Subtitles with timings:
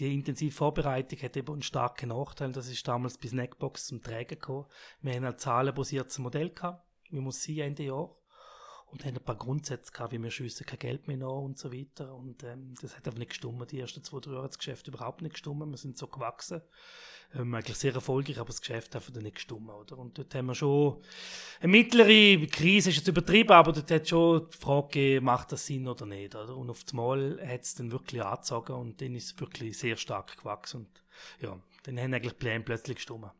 [0.00, 2.52] Die intensive Vorbereitung hat eben einen starken Nachteil.
[2.52, 4.66] Das ist damals bis Snackbox zum Trägen gekommen.
[5.00, 8.16] Wir haben ein zahlenbasiertes Modell gehabt, wie muss sie Ende Jahr
[8.94, 11.72] und haben ein paar Grundsätze gehabt, wie wir schiessen kein Geld mehr nach und so
[11.72, 12.14] weiter.
[12.14, 13.72] Und ähm, das hat einfach nicht gestummt.
[13.72, 15.68] Die ersten zwei, drei Jahre hat das Geschäft überhaupt nicht gestummt.
[15.68, 16.62] Wir sind so gewachsen.
[17.34, 19.68] Ähm, eigentlich sehr erfolgreich, aber das Geschäft hat einfach nicht gestummt.
[19.68, 19.98] Oder?
[19.98, 21.02] Und dort haben wir schon
[21.60, 25.66] eine mittlere Krise, ist jetzt übertrieben, aber dort hat schon die Frage gegeben, macht das
[25.66, 26.36] Sinn oder nicht.
[26.36, 26.56] Oder?
[26.56, 29.96] Und auf das Mal hat es dann wirklich angezogen und dann ist es wirklich sehr
[29.96, 30.82] stark gewachsen.
[30.82, 31.02] Und
[31.40, 33.32] ja, dann haben eigentlich Pläne plötzlich gestummt.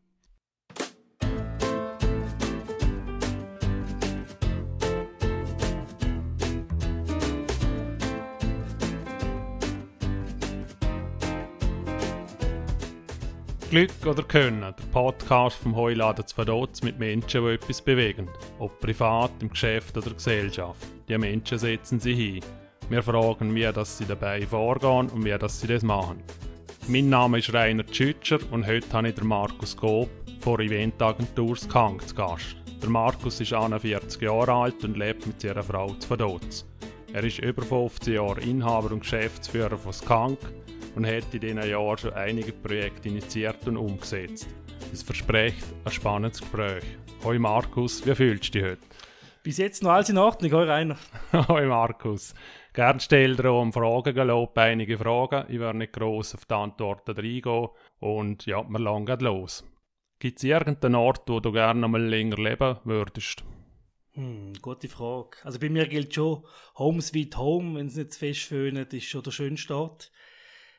[13.74, 18.28] Glück oder Können, der Podcast vom Heuladen zu Verdotz mit Menschen, die etwas bewegen.
[18.60, 20.87] Ob privat, im Geschäft oder Gesellschaft.
[21.09, 22.41] Die Menschen setzen sie hin.
[22.88, 26.23] Wir fragen, wie das sie dabei vorgehen und wie das sie das machen.
[26.87, 32.06] Mein Name ist Rainer Tschütscher und heute habe ich den Markus Gob von Eventagentur Skank
[32.06, 32.55] zu Gast.
[32.81, 36.64] Der Markus ist 41 Jahre alt und lebt mit seiner Frau zu Verdotz.
[37.12, 40.38] Er ist über 15 Jahre Inhaber und Geschäftsführer von Skank
[40.95, 44.48] und hat in diesen Jahren schon einige Projekte initiiert und umgesetzt.
[44.92, 46.84] Es verspricht ein spannendes Gespräch.
[47.23, 48.83] Hoi Markus, wie fühlst du dich heute?
[49.42, 50.97] Bis jetzt noch alles in Ordnung, hoi Rainer.
[51.48, 52.34] Hoi Markus.
[52.72, 55.45] Gern stell dir um Fragen gelobt, einige Fragen.
[55.53, 57.69] Ich werde nicht gross auf die Antworten reingehen.
[58.00, 59.62] Und ja, wir langen los.
[60.19, 63.45] Gibt es irgendeinen Ort, wo du gerne noch mal länger leben würdest?
[64.12, 65.37] Hm, gute Frage.
[65.42, 66.45] Also bei mir gilt schon
[66.78, 70.11] Home Sweet Home, wenn es nicht zu fest föhnt, ist schon der schönste Ort.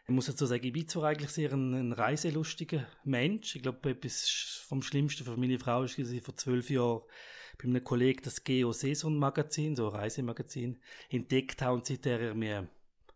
[0.08, 3.56] Ich muss dazu sagen, ich bin zwar eigentlich sehr ein, ein reiselustiger Mensch.
[3.56, 7.02] Ich glaube, etwas vom Schlimmsten für meine Frau ist, dass ich vor zwölf Jahren
[7.58, 12.36] bei einem Kollegen das Geo Saison Magazin, so ein Reisemagazin, entdeckt habe und seitdem er
[12.36, 12.70] mir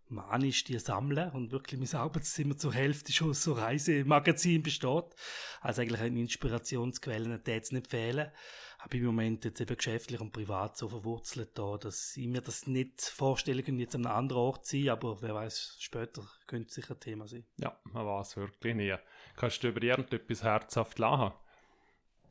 [0.08, 5.16] manisch die sammeln und wirklich mein Arbeitszimmer zur Hälfte schon so Reisemagazin besteht.
[5.62, 8.32] Also eigentlich eine Inspirationsquelle, die jetzt nicht fehlen
[8.80, 12.42] habe ich im Moment jetzt eben geschäftlich und privat so verwurzelt da, dass ich mir
[12.42, 16.24] das nicht vorstellen kann, jetzt an einem anderen Ort zu sein, aber wer weiß, später
[16.48, 17.46] könnte es sicher ein Thema sein.
[17.58, 18.96] Ja, man weiß wirklich nie.
[19.36, 21.34] Kannst du über irgendetwas herzhaft lachen?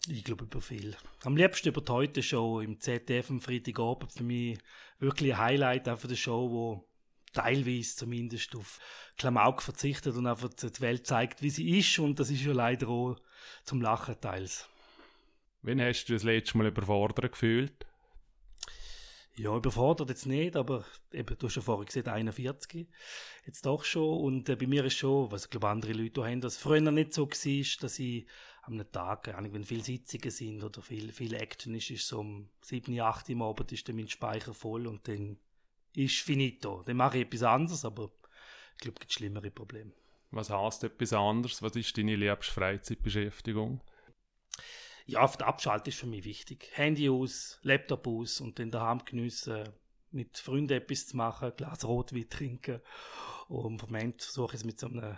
[0.09, 0.97] Ich glaube über viel.
[1.25, 4.11] Am liebsten über die heute Show im ZDF am Freitagabend.
[4.11, 4.59] Für mich
[4.99, 6.89] wirklich ein Highlight einfach der Show, wo
[7.35, 8.79] teilweise zumindest auf
[9.19, 11.99] Klamauk verzichtet und einfach die Welt zeigt, wie sie ist.
[11.99, 13.17] Und das ist ja leider auch
[13.65, 14.67] zum Lachen teils.
[15.69, 17.87] Wann hast du das letzte Mal überfordert gefühlt?
[19.37, 22.89] Ja, überfordert jetzt nicht, aber eben, du hast ja vorher gesagt, 41,
[23.45, 24.19] jetzt doch schon.
[24.19, 27.13] Und äh, bei mir ist schon, was ich glaube, andere Leute haben, dass früher nicht
[27.13, 28.27] so war, dass ich
[28.63, 32.49] am Tag, äh, wenn viele Sitzungen sind oder viel, viel Action ist, ist so um
[32.63, 35.37] 7, 8 Uhr Abend ist dann mein Speicher voll und dann
[35.95, 36.83] ist finito.
[36.87, 38.11] Dann mache ich etwas anderes, aber
[38.73, 39.93] ich glaube, es gibt schlimmere Probleme.
[40.31, 41.61] Was heißt etwas anderes?
[41.61, 43.83] Was ist deine liebste Freizeitbeschäftigung?
[45.09, 46.71] Ja, auf der Abschalten ist für mich wichtig.
[46.75, 49.65] Handy aus, Laptop aus und dann daheim geniessen,
[50.11, 52.83] mit Freunden etwas zu machen, Glas Rotwein trinken.
[53.49, 55.17] Und im Moment suche ich es mit so einem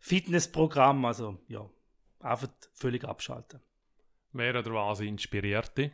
[0.00, 1.68] Fitnessprogramm, also ja,
[2.20, 3.60] einfach völlig abschalten.
[4.32, 5.92] Wer oder was inspiriert dich?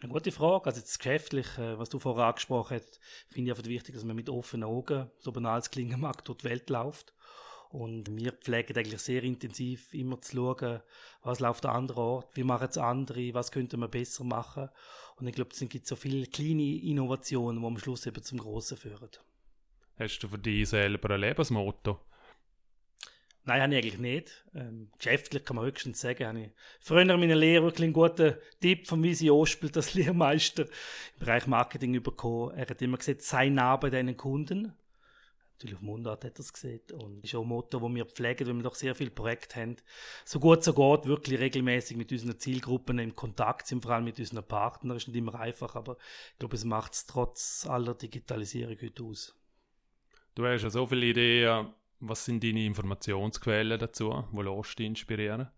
[0.00, 0.66] Eine gute Frage.
[0.66, 4.14] Also das geschäftlich, äh, was du vorher angesprochen hast, finde ich einfach wichtig, dass man
[4.14, 7.16] mit offenen Augen, so banal es klingen mag, durch die Welt läuft
[7.70, 10.80] und wir pflegen eigentlich sehr intensiv immer zu schauen,
[11.22, 14.68] was läuft an anderen Ort, wie machen es andere, was könnte man besser machen.
[15.16, 18.76] Und ich glaube, es gibt so viele kleine Innovationen, die am Schluss eben zum Grossen
[18.76, 19.10] führen.
[19.98, 21.98] Hast du für dich selber ein Lebensmotto?
[23.44, 24.44] Nein, habe ich eigentlich nicht.
[24.54, 26.50] Ähm, geschäftlich kann man höchstens sagen, habe ich
[26.80, 31.46] früher in meiner Lehre wirklich einen guten Tipp von Visi Ospel, das Lehrmeister im Bereich
[31.46, 32.56] Marketing bekommen.
[32.56, 34.74] Er hat immer gesagt, sei nah bei deinen Kunden
[35.56, 36.80] natürlich auf Mundart hat er es gesehen.
[36.92, 39.60] Und das ist auch ein Motto, das wir pflegen, weil wir doch sehr viele Projekte
[39.60, 39.76] haben.
[40.24, 44.18] So gut so geht, wirklich regelmäßig mit unseren Zielgruppen im Kontakt sind, vor allem mit
[44.18, 44.96] unseren Partnern.
[44.96, 45.96] ist nicht immer einfach, aber
[46.32, 49.34] ich glaube, es macht es trotz aller Digitalisierung heute aus.
[50.34, 51.68] Du hast ja so viele Ideen.
[52.00, 54.24] Was sind deine Informationsquellen dazu?
[54.30, 55.48] Wo lässt du dich inspirieren?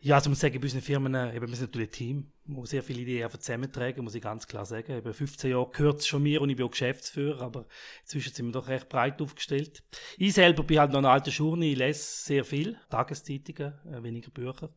[0.00, 2.64] Ja, also muss sagen, bei unseren Firmen, äh, eben, wir sind natürlich ein Team, wo
[2.64, 4.96] sehr viele Ideen zusammentragen, muss ich ganz klar sagen.
[4.96, 7.66] Eben 15 Jahre gehört es schon mir und ich bin auch Geschäftsführer, aber
[8.02, 9.82] inzwischen sind wir doch recht breit aufgestellt.
[10.16, 14.30] Ich selber bin halt noch eine alte Schurne, ich lese sehr viel, Tageszeitungen, äh, weniger
[14.30, 14.72] Bücher.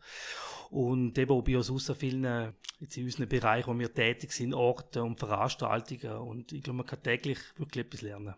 [0.71, 4.31] Und eben auch bei uns aus vielen, äh, jetzt in unseren Bereichen, wo wir tätig
[4.31, 6.17] sind, Orte und Veranstaltungen.
[6.17, 8.33] Und ich glaube, man kann täglich wirklich etwas lernen.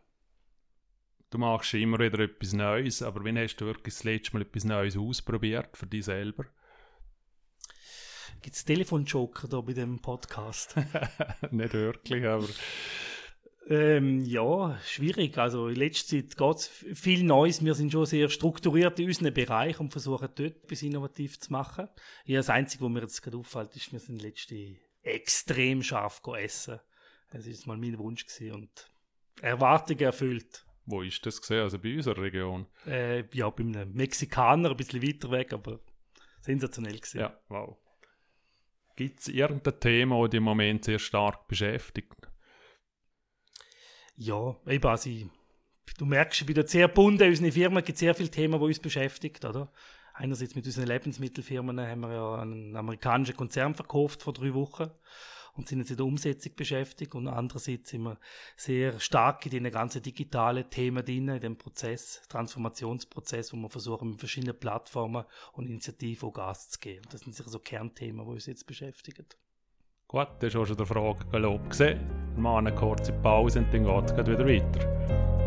[1.29, 4.65] Du machst immer wieder etwas Neues, aber wann hast du wirklich das letzte Mal etwas
[4.65, 6.45] Neues ausprobiert für dich selber?
[8.43, 10.75] Gibt es Telefonjoker da bei dem Podcast?
[11.51, 12.45] Nicht wirklich, aber
[13.69, 15.37] Ähm, ja, schwierig.
[15.37, 17.63] Also in letzter Zeit geht es viel Neues.
[17.63, 21.87] Wir sind schon sehr strukturiert in unserem Bereich und versuchen dort etwas innovativ zu machen.
[22.25, 26.81] Ja, das Einzige, was mir jetzt gerade auffällt, ist, wir sind letzte extrem scharf essen.
[27.31, 28.91] Das ist mal mein Wunsch gewesen und
[29.41, 30.65] Erwartungen erfüllt.
[30.85, 31.61] Wo ist das gesehen?
[31.61, 32.65] Also bei unserer Region?
[32.85, 35.79] Äh, ja, bei einem Mexikaner, ein bisschen weiter weg, aber
[36.41, 37.21] sensationell gewesen.
[37.21, 37.77] Ja, wow.
[38.95, 42.13] Gibt es irgendein Thema, das dich im Moment sehr stark beschäftigt?
[44.15, 45.25] Ja, eben, also ich,
[45.97, 48.65] du merkst, bin da sehr bunt in unserer Firma, es gibt sehr viele Themen, die
[48.65, 49.71] uns beschäftigt, oder?
[50.13, 54.91] Einerseits mit unseren Lebensmittelfirmen haben wir ja einen amerikanischen Konzern verkauft vor drei Wochen
[55.55, 58.17] und sind jetzt in der Umsetzung beschäftigt und andererseits sind wir
[58.55, 64.09] sehr stark in den ganzen digitalen Themen drin, in dem Prozess, Transformationsprozess, wo wir versuchen
[64.11, 67.05] mit verschiedenen Plattformen und Initiativen Gas zu geben.
[67.11, 69.25] Das sind sicher so Kernthemen, die uns jetzt beschäftigen.
[70.07, 71.99] Gut, das ist auch schon der Frage gelobt gesehen.
[72.35, 75.42] Wir machen eine kurze Pause und dann geht es wieder weiter.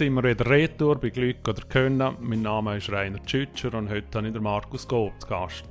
[0.00, 2.16] Sind wir wieder retour bei Glück oder Können.
[2.20, 5.64] Mein Name ist Rainer Tschütscher und heute habe ich den Markus Gob zu Gast.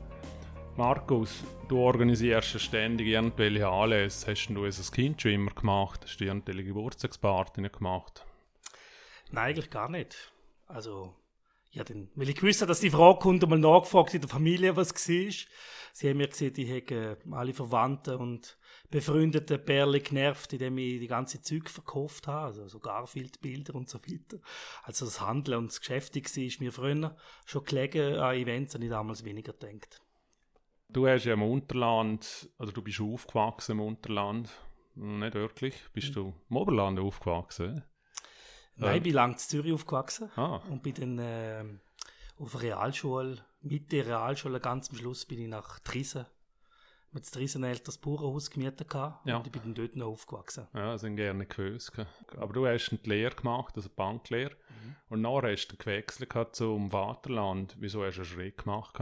[0.78, 4.30] Markus, du organisierst ständig irgendwelche Anlässe.
[4.30, 6.02] Hast du als Kind schon immer gemacht?
[6.04, 8.24] Hast du irgendwelche Geburtstagspartys gemacht?
[9.32, 10.32] Nein, eigentlich gar nicht.
[10.68, 11.16] Also,
[11.72, 14.94] ja, dann, weil ich wusste, dass die Frage kommt, mal nachgefragt in der Familie, was
[14.94, 15.34] war.
[15.92, 18.59] Sie haben mir gesagt, ich hätte alle Verwandten und
[18.90, 24.00] befreundeten Perle genervt, indem ich die ganze Zeug verkauft habe, also so Garfield-Bilder und so
[24.00, 24.40] weiter.
[24.84, 27.16] Also das Handeln und das Geschäftige war ist mir früher
[27.46, 30.02] schon gelegen an Events, habe ich damals weniger gedacht.
[30.90, 34.50] Du hast ja im Unterland, also du bist aufgewachsen im Unterland,
[34.96, 37.84] nicht wirklich, bist du im Oberland aufgewachsen?
[38.76, 40.62] Nein, ich bin lang in Zürich aufgewachsen ah.
[40.70, 41.64] und bin dann äh,
[42.40, 46.26] auf der Realschule, mit der Realschule ganz am Schluss bin ich nach Trisen
[47.12, 49.38] mit das riesen älteres Bauernhaus gemietet ja.
[49.38, 50.68] und ich bin dann dort noch aufgewachsen.
[50.74, 51.94] Ja, sind gerne gewusst.
[52.38, 54.96] Aber du hast eine Lehre gemacht, also Banklehre, mhm.
[55.10, 57.76] und nachher hast du gewechselt zum Vaterland.
[57.80, 59.00] Wieso hast du einen Schritt gemacht?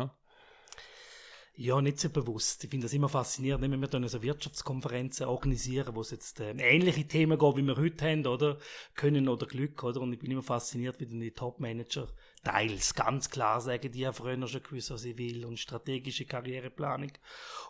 [1.59, 2.63] Ja, nicht so bewusst.
[2.63, 6.51] Ich finde das immer faszinierend, wenn wir dann so Wirtschaftskonferenzen organisieren, wo es jetzt äh,
[6.51, 8.59] ähnliche Themen geht, wie wir heute haben, oder?
[8.93, 10.01] Können oder Glück, oder?
[10.01, 12.09] Und ich bin immer fasziniert, wie dann die Top-Manager
[12.43, 17.13] teils ganz klar sagen, die haben früher schon gewusst, was ich will und strategische Karriereplanung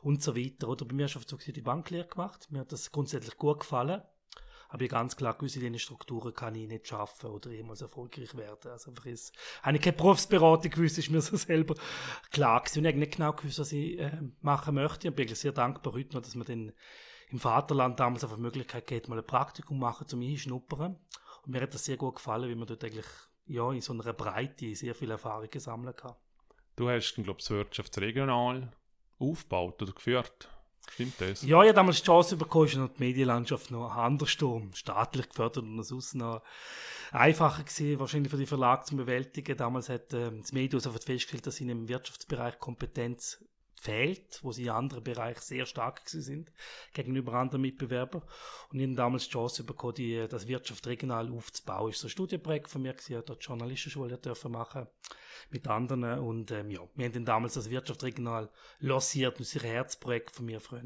[0.01, 0.67] und so weiter.
[0.67, 2.51] Oder bei mir hast du die Banklehre gemacht.
[2.51, 4.01] Mir hat das grundsätzlich gut gefallen
[4.69, 8.35] habe ich ganz klar gewusst, in diesen Strukturen kann ich nicht schaffen oder jemals erfolgreich
[8.35, 8.71] werden.
[8.71, 9.33] Also einfach ist,
[9.63, 11.75] habe ich keine Berufsberatung gewusst, ist mir so selber
[12.31, 12.79] klar gewesen.
[12.79, 14.11] Und ich habe nicht genau gewusst, was ich äh,
[14.41, 15.07] machen möchte.
[15.07, 16.73] Und bin sehr dankbar heute noch, dass man dann
[17.29, 20.97] im Vaterland damals auf die Möglichkeit geht, mal ein Praktikum machen, zum Einschnuppern.
[21.45, 23.07] Und mir hat das sehr gut gefallen, wie man dort eigentlich,
[23.45, 26.15] ja, in so einer Breite sehr viel Erfahrung sammeln kann.
[26.75, 28.71] Du hast, glaube ich, das Wirtschaftsregional
[29.17, 30.49] aufgebaut oder geführt.
[30.91, 31.41] Stimmt das?
[31.43, 35.83] Ja, ich habe damals die Chance bekommen, und die Medienlandschaft noch anders staatlich gefördert und
[35.83, 36.41] sonst noch
[37.11, 39.57] einfacher gewesen, wahrscheinlich für die Verlag zu bewältigen.
[39.57, 43.43] Damals hat äh, das Medium sofort festgestellt, dass ihnen im Wirtschaftsbereich Kompetenz
[43.79, 46.51] fehlt, wo sie in anderen Bereichen sehr stark sind
[46.93, 48.23] gegenüber anderen Mitbewerbern.
[48.71, 51.87] Und ihnen damals die Chance bekommen, die, das Wirtschaft regional aufzubauen.
[51.87, 54.87] Das ist so ein Studienprojekt von mir ich dort Journalistenschule dürfen machen
[55.51, 56.03] mit anderen.
[56.19, 59.69] Und ähm, ja, wir haben dann damals das Wirtschaft regional lanciert und das ist ein
[59.69, 60.81] Herzprojekt von mir früher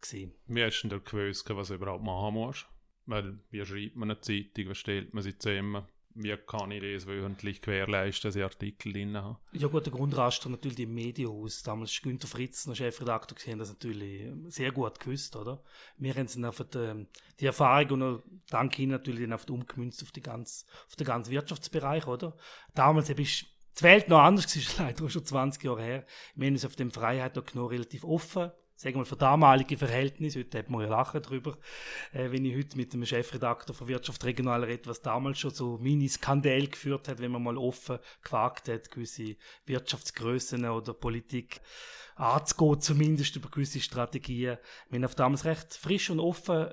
[0.00, 0.34] gesehen.
[0.46, 2.66] Wie hast du denn gewusst, was du überhaupt machen musst?
[3.06, 5.86] Weil, wie schreibt man eine Zeitung, was stellt man sie zusammen?
[6.16, 9.38] Wie kann ich das wöchentlich gewährleisten, dass ich Artikel drin habe?
[9.52, 11.62] Ja gut, der Grundraster natürlich im Medienhaus.
[11.62, 15.62] Damals war Günther Fritz, der Chefredakteur, gesehen, das natürlich sehr gut gewusst, oder?
[15.98, 17.06] Wir haben einfach die,
[17.38, 22.06] die Erfahrung und dank Ihnen natürlich auf umgemünzt auf, die ganz, auf den ganzen Wirtschaftsbereich,
[22.06, 22.34] oder?
[22.74, 23.46] Damals habe ich
[23.78, 26.06] die Welt noch anders, ist leider schon 20 Jahre her.
[26.34, 30.58] Wir haben uns auf dem Freiheit noch relativ offen sagen wir für damalige Verhältnisse, heute
[30.58, 31.56] hat man ja lachen drüber,
[32.12, 35.78] äh, wenn ich heute mit dem Chefredakteur von Wirtschaft Regional rede, was damals schon so
[35.78, 41.60] Mini-Skandal geführt hat, wenn man mal offen gewagt hat, gewisse Wirtschaftsgrößen oder Politik
[42.16, 44.58] anzugehen, zumindest über gewisse Strategien.
[44.90, 46.68] Wir haben auf damals recht frisch und offen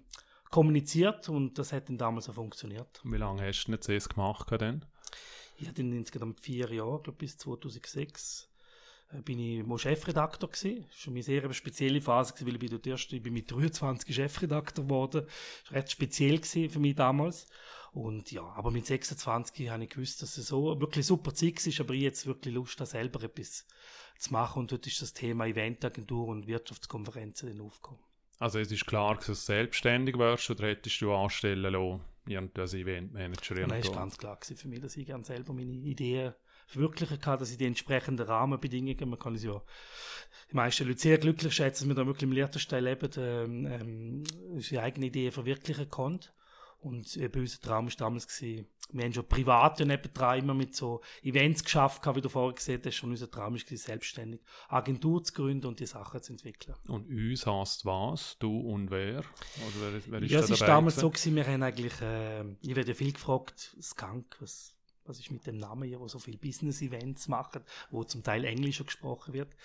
[0.51, 3.01] kommuniziert und das hat dann damals auch funktioniert.
[3.03, 4.85] Wie lange hast du nicht CS gemacht denn?
[5.57, 8.52] Ich hatte insgesamt vier Jahre, glaube bis 2006 äh,
[9.21, 10.85] bin ich mal Chefredakteur gewesen.
[10.89, 13.51] Das war eine sehr spezielle Phase, gewesen, weil ich bin dort erst, ich bin mit
[13.51, 15.25] 23 Chefredakteur geworden.
[15.25, 17.47] Das war recht speziell gewesen für mich damals.
[17.91, 21.79] Und ja, aber mit 26 habe ich gewusst, dass es so wirklich super Zeit ist,
[21.79, 23.67] aber ich jetzt wirklich Lust habe, selber etwas
[24.17, 24.61] zu machen.
[24.61, 28.01] Und dort ist das Thema Eventagentur und Wirtschaftskonferenzen dann aufgekommen.
[28.39, 32.01] Also es ist klar, dass du selbstständig wärst oder hättest du anstellen lassen?
[32.25, 33.67] irgendwie als Eventmanager?
[33.67, 36.33] Nein, ist ganz klar für mich, dass ich gerne selber meine Ideen
[36.67, 39.61] verwirklichen kann, dass ich die entsprechenden Rahmenbedingungen, man kann es ja
[40.51, 44.23] die meisten Leute sehr glücklich schätzen, dass wir da wirklich im Liechtenstein leben, ähm, ähm,
[44.51, 46.19] unsere eigene Ideen verwirklichen können.
[46.83, 50.53] Und äh, bei uns Traum war damals, gewesen, wir haben schon privat ja nebendran immer
[50.53, 55.23] mit so Events geschafft, wie du vorher gesehen hast, schon unser Traum war, selbstständig Agentur
[55.23, 56.75] zu gründen und die Sachen zu entwickeln.
[56.87, 58.37] Und uns heißt was?
[58.39, 59.19] Du und wer?
[59.19, 59.23] Oder
[59.79, 61.01] wer, wer ist ja, es war damals gewesen?
[61.01, 64.72] so, gewesen, wir haben eigentlich, äh, ich werde ja viel gefragt, Skunk, was
[65.05, 68.83] was ist mit dem Namen hier, wo so viele Business-Events machen, wo zum Teil Englisch
[68.83, 69.55] gesprochen wird.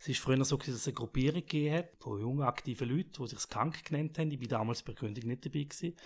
[0.00, 3.40] Es ist früher so, dass es eine Gruppierung gegeben von jungen, aktiven Leuten, die sich
[3.40, 4.30] Skunk genannt haben.
[4.30, 5.96] Ich war damals bei Gründung nicht dabei gewesen.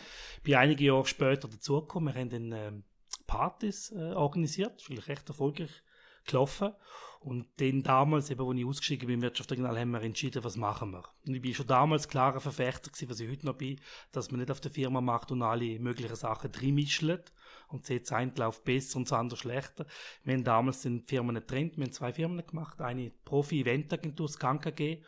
[0.42, 2.14] Bin einige Jahre später dazugekommen.
[2.14, 2.84] Wir haben dann ähm,
[3.26, 4.88] Partys äh, organisiert.
[4.88, 5.82] Ist recht erfolgreich
[6.26, 6.72] gelaufen.
[7.20, 10.92] Und dann damals, eben, als ich ausgestiegen bin im Wirtschaftsregional, haben wir entschieden, was machen
[10.92, 11.02] wir.
[11.26, 13.80] Und ich bin schon damals klarer Verfechter gewesen, was ich heute noch bin,
[14.12, 17.08] dass man nicht auf der Firma macht und alle möglichen Sachen reinmischen
[17.68, 19.86] und sieht, das eine läuft besser und das andere schlechter.
[20.24, 25.02] Wir haben damals den Firmen getrennt, wir haben zwei Firmen gemacht, eine Profi-Eventagentur, Skank AG,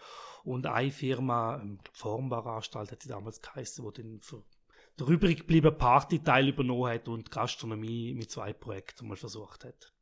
[0.45, 4.43] und eine Firma, ähm, Formbauanstalt hat die damals geheißen, wo den für
[4.99, 9.93] der übrig gebliebene Partyteil übernommen hat und Gastronomie mit zwei Projekten mal versucht hat.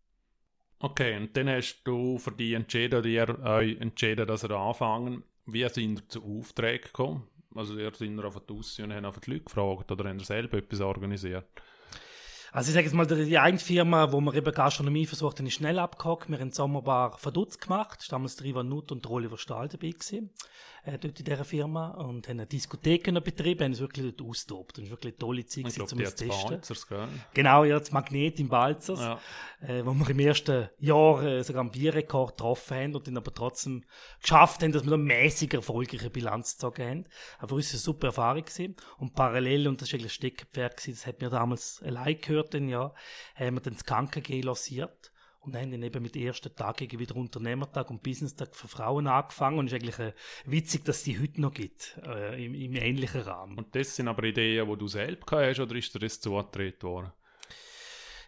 [0.80, 5.24] Okay, und dann hast du für die entschieden, oder ihr euch entschieden, dass ihr anfangen.
[5.46, 7.28] Wie sind ihr zu Aufträgen gekommen?
[7.54, 10.24] Also ihr seid auf die Aussehen und haben auf die Leute gefragt oder habt ihr
[10.24, 11.48] selber etwas organisiert?
[12.52, 15.54] Also ich sage jetzt mal, die eine Firma, wo wir eben Gastronomie versucht haben, ist
[15.54, 16.30] schnell abgehakt.
[16.30, 18.04] Wir haben Sommerbar verdutzt gemacht.
[18.08, 20.30] Da damals der Ivan Nutt und der Oliver Stahl dabei gewesen
[20.88, 24.78] äh, dort in dieser Firma und haben eine Diskothek betrieben, haben es wirklich dort austobt.
[24.78, 26.28] Das ist wirklich eine tolle Zeit ich glaub, zum Testen.
[26.28, 27.08] Balzers, gell?
[27.34, 29.18] Genau, ja, das Magnet im Balzers, ja.
[29.60, 33.32] äh, wo wir im ersten Jahr äh, sogar einen Bierrekord getroffen haben und dann aber
[33.34, 33.84] trotzdem
[34.22, 37.04] geschafft haben, dass wir eine mäßig erfolgreiche Bilanz gezogen haben.
[37.38, 38.76] Aber für uns war eine super Erfahrung gewesen.
[38.98, 42.37] Und parallel, und das war eigentlich ein Steckenpferd gewesen, das hat mir damals allein gehört,
[42.44, 42.92] dann, ja,
[43.34, 47.16] haben wir dann das KG lanciert und haben dann eben mit den ersten Tagen wieder
[47.16, 49.58] Unternehmertag und Businesstag für Frauen angefangen.
[49.58, 50.12] Und es ist eigentlich äh,
[50.44, 53.56] witzig, dass es die heute noch gibt, äh, im, im, ähnlichen Rahmen.
[53.56, 57.12] Und das sind aber Ideen, die du selbst hast, oder ist dir das zugetreten worden?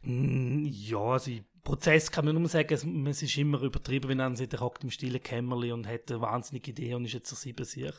[0.02, 1.30] Ja, also
[1.62, 4.82] Prozess kann man nur sagen, es, es ist immer übertrieben, wenn man sagt, er hockt
[4.82, 7.92] im stillen Kämmerli und hat eine wahnsinnige Idee und ist jetzt so sieben sich.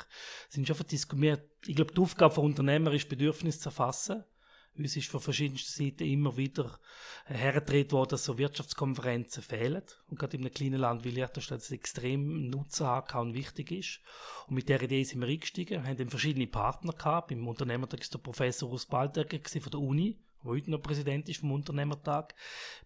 [0.50, 4.24] sind schon Ich glaube, die Aufgabe von Unternehmer ist, Bedürfnis zu erfassen
[4.78, 6.80] uns ist von verschiedensten Seiten immer wieder
[7.26, 9.84] hergetreten worden, dass so Wirtschaftskonferenzen fehlen.
[10.08, 14.00] Und gerade in einem kleinen Land wie Liechtenstein das extrem Nutzen haben und wichtig ist.
[14.48, 17.32] Und mit der Idee sind wir eingestiegen, wir haben dann verschiedene Partner gehabt.
[17.32, 21.42] Im Unternehmertag ist der Professor Urs Baldecker von der Uni, der heute noch Präsident ist
[21.42, 22.34] vom Unternehmertag.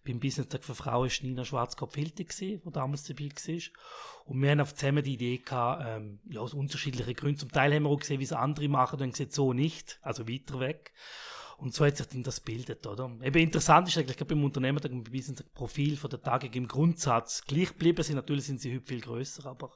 [0.04, 3.62] Beim Business-Tag für Frauen ist Nina Schwarzkopf-Hilti der damals dabei war.
[4.26, 7.38] Und wir haben auf zusammen die Idee gehabt, ähm, ja, aus unterschiedlichen Gründen.
[7.38, 10.28] Zum Teil haben wir auch gesehen, wie es andere machen und gesehen, so nicht, also
[10.28, 10.92] weiter weg.
[11.58, 13.10] Und so hat sich dann das bildet, oder?
[13.22, 16.68] Eben interessant ist eigentlich, beim Unternehmer, da ein bisschen das Profil von der Tage im
[16.68, 18.16] Grundsatz gleich geblieben sind.
[18.16, 19.72] Natürlich sind sie heute viel größer, aber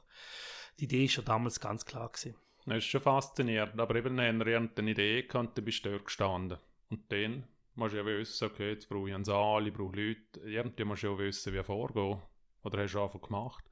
[0.79, 2.35] die Idee ist schon damals ganz klar gewesen.
[2.65, 6.05] Das ist schon faszinierend, aber eben wenn ihr eine Idee gehabt, dann bist du dort
[6.05, 6.59] gestanden.
[6.89, 10.39] Und dann musst du ja wissen, okay, jetzt brauche ich einen Saal, ich brauche Leute.
[10.45, 12.21] Irgendwie musst du ja wissen, wie vorgehen.
[12.63, 13.63] Oder hast du einfach gemacht?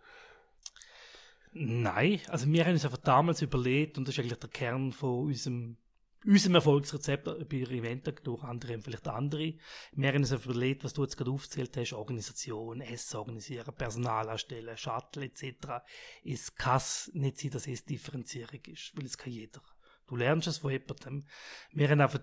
[1.52, 5.26] Nein, also wir haben uns einfach damals überlegt, und das ist eigentlich der Kern von
[5.26, 5.78] unserem
[6.26, 9.54] unserem Erfolgsrezept bei Event durch andere vielleicht andere.
[9.94, 14.78] Wir haben uns überlegt, was du jetzt gerade aufgezählt hast, Organisation, Essen organisieren, Personal erstellen,
[14.78, 15.82] Shuttle etc.
[16.24, 16.82] Es kann
[17.14, 19.62] nicht sein, dass es Differenzierung ist, weil es kann jeder.
[20.08, 21.26] Du lernst es von jemandem.
[21.72, 22.22] Wir haben einfach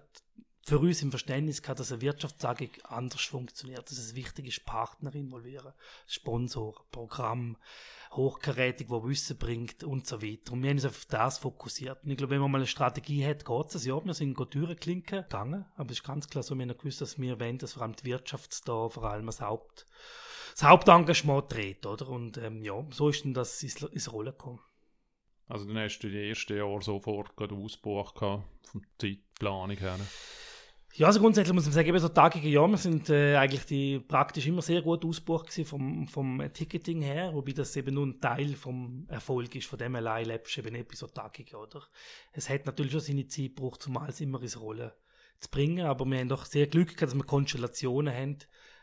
[0.66, 5.14] für uns im Verständnis gehabt, dass eine Wirtschaftssage anders funktioniert, dass es wichtig ist, Partner
[5.14, 5.72] involvieren,
[6.08, 7.56] Sponsor, Programm,
[8.10, 10.52] hochkarätig, wo Wissen bringt und so weiter.
[10.52, 12.02] Und wir haben uns auf das fokussiert.
[12.02, 13.84] Und ich glaube, wenn man mal eine Strategie hat, geht es.
[13.84, 17.00] Ja, wir sind Türen klinken gegangen, aber es ist ganz klar so, wir haben gewusst,
[17.00, 19.86] dass wir wollen, dass vor allem die Wirtschaft da vor allem das Haupt,
[20.52, 22.08] das Hauptengagement dreht, oder?
[22.08, 24.60] Und ähm, ja, so ist dann das ins, Rollen gekommen.
[25.46, 28.42] Also dann hast du die ersten Jahre sofort gerade ausgebucht von
[28.74, 29.96] der Zeitplanung her?
[30.98, 33.98] Ja, also grundsätzlich muss man sagen, eben so tagige Jahr, wir sind äh, eigentlich die
[33.98, 38.54] praktisch immer sehr gut ausgebucht vom, vom Ticketing her, wobei das eben nur ein Teil
[38.54, 41.82] vom Erfolg ist, von dem allein lebst du eben nicht bei so tagigen, oder?
[42.32, 44.90] Es hat natürlich schon seine Zeit gebraucht, zumal es immer ins Rollen
[45.38, 48.38] zu bringen, aber wir haben doch sehr Glück gehabt, dass wir Konstellationen haben,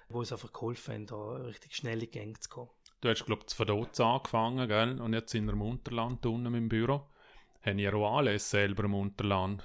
[0.09, 2.69] wo uns einfach geholfen haben, da richtig schnell in Gänge zu kommen.
[3.01, 5.01] Du hast, glaube ich, zu Verdotz angefangen, gell?
[5.01, 7.07] Und jetzt sind wir im Unterland unten im Büro.
[7.63, 9.63] Haben ihr auch alles selber im Unterland?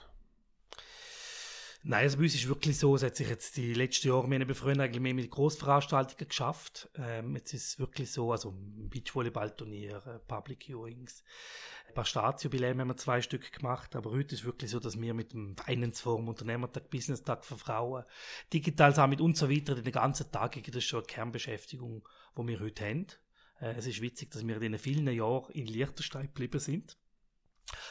[1.90, 4.38] Nein, also bei uns ist wirklich so, es hat sich jetzt die letzten Jahre, wir
[4.38, 6.90] haben früher eigentlich mehr mit Großveranstaltungen geschafft.
[6.98, 11.24] Ähm, jetzt ist es wirklich so, also Beachvolleyballturnier, äh, Public Viewings,
[11.88, 15.00] ein paar Staatsjubiläen haben wir zwei Stück gemacht, aber heute ist es wirklich so, dass
[15.00, 18.04] wir mit dem Finance Forum, Unternehmertag, Business Tag für Frauen,
[18.52, 22.60] Digital Summit und so weiter den ganzen Tag, das ist schon eine Kernbeschäftigung, die wir
[22.60, 23.06] heute haben.
[23.62, 26.98] Äh, es ist witzig, dass wir in den vielen Jahren in Liechtenstein geblieben sind.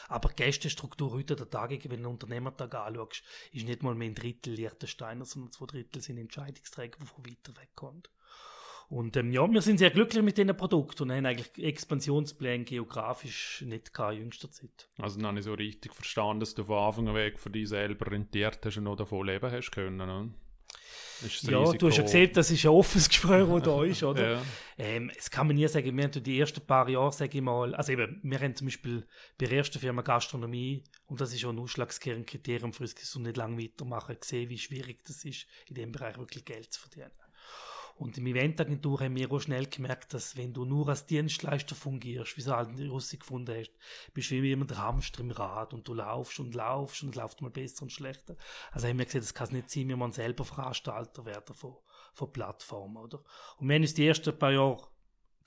[0.08, 4.08] Aber die Gästestruktur heute der Tage, wenn du einen Unternehmertag anschaust, ist nicht mal mehr
[4.08, 8.02] ein Drittel Liechtensteiner, sondern zwei Drittel sind Entscheidungsträger, die von weiter weg kommen.
[8.88, 13.62] Und ähm, ja, wir sind sehr glücklich mit diesen Produkten und haben eigentlich Expansionspläne geografisch
[13.62, 14.88] nicht in jüngster Zeit.
[14.98, 18.10] Also dann habe ich so richtig verstanden, dass du von Anfang an für dich selber
[18.10, 20.32] rentiert hast und noch davon leben hast können, ne?
[21.20, 21.78] Ja, Risiko.
[21.78, 24.32] du hast ja gesehen, das ist ein offenes Gespräch, das da ist, oder?
[24.32, 24.42] ja.
[24.78, 27.74] ähm, es kann man nie sagen, wir haben die ersten paar Jahre, sage ich mal,
[27.74, 29.06] also eben, wir haben zum Beispiel
[29.38, 33.36] bei der ersten Firma Gastronomie, und das ist auch ein Ausschlagskriterium für uns, so nicht
[33.36, 37.10] lange weitermachen, gesehen, wie schwierig das ist, in dem Bereich wirklich Geld zu verdienen.
[37.98, 42.36] Und im Eventagentur haben wir auch schnell gemerkt, dass wenn du nur als Dienstleister fungierst,
[42.36, 43.72] wie du halt in Russi gefunden hast,
[44.14, 47.42] bist du wie der Hamster im Rad und du laufst und laufst und es läuft
[47.42, 48.36] mal besser und schlechter.
[48.70, 51.74] Also haben wir gesagt, das kann es nicht sein, wir müssen selber Veranstalter werden von,
[52.14, 53.24] von Plattformen, oder?
[53.56, 54.86] Und wir haben uns die ersten paar Jahre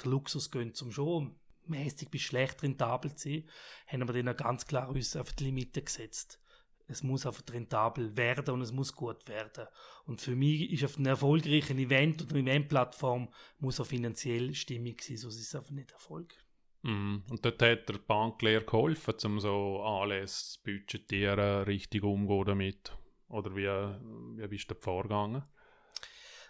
[0.04, 1.36] der Luxus gönnt zum schon
[1.68, 3.50] mäßig bis schlecht rentabel zu sein,
[3.88, 6.42] haben aber dann ganz klar uns auf die Limite gesetzt
[6.92, 9.66] es muss einfach rentabel werden und es muss gut werden.
[10.06, 13.30] Und für mich ist auf einem erfolgreichen Event oder Eventplattform
[13.60, 16.36] muss auch finanziell stimmig sein, sonst ist es einfach nicht Erfolg.
[16.84, 17.18] Mm.
[17.30, 22.98] Und dort hat der Banklehrer geholfen, um so Anlässe zu budgetieren, richtig umzugehen damit?
[23.30, 25.44] Oder wie, wie bist du da vorgegangen?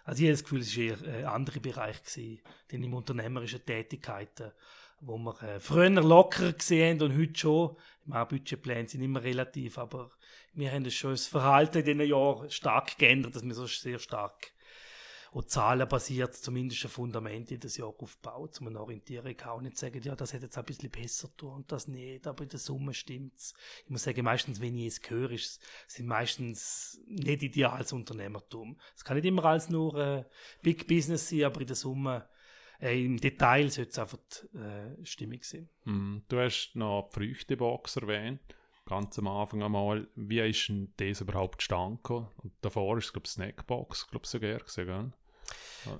[0.04, 3.64] Also ich habe das Gefühl, es war eher ein anderer Bereich, gewesen, denn im unternehmerischen
[3.64, 4.50] Tätigkeiten
[5.02, 7.76] wo wir äh, früher locker gesehen haben und heute schon.
[8.04, 10.10] Meine Budgetpläne sind immer relativ, aber
[10.54, 13.98] wir haben das schon das Verhalten in diesen Jahren stark geändert, dass wir so sehr
[13.98, 14.52] stark
[15.32, 19.78] und zahlenbasiert zumindest ein Fundament in das Jahr aufbaut, um eine Orientierung kann auch nicht
[19.78, 22.58] sagen, ja, das hätte jetzt ein bisschen besser tun und das nicht, aber in der
[22.58, 23.54] Summe stimmt's.
[23.84, 28.78] Ich muss sagen, meistens, wenn ich es höre, ist, sind meistens nicht ideal als Unternehmertum.
[28.94, 30.24] Es kann nicht immer als nur äh,
[30.60, 32.28] Big Business sein, aber in der Summe
[32.82, 34.18] äh, im Detail sollte es einfach
[34.54, 35.68] äh, stimmig sein.
[35.84, 38.40] Mm, du hast noch die Früchtebox erwähnt,
[38.86, 40.08] ganz am Anfang einmal.
[40.16, 42.26] Wie ist denn das überhaupt gestanden?
[42.36, 45.14] Und davor ist es, glaube ich, Snackbox, glaube ich, sogar gesehen,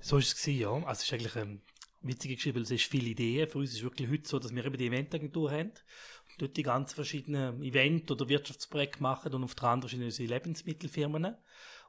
[0.00, 0.72] So ist es gewesen, ja.
[0.72, 1.60] Also es ist eigentlich eine
[2.02, 3.48] witzige Geschichte, weil es ist viele Ideen.
[3.48, 6.56] Für uns ist es wirklich heute so, dass wir eben die Eventagentur haben und dort
[6.56, 11.36] die ganzen verschiedenen Event- oder Wirtschaftsprojekte machen und auf der anderen sind unsere Lebensmittelfirmen.